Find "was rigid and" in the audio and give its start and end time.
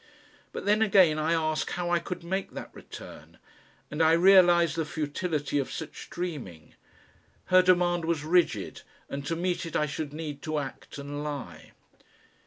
8.05-9.23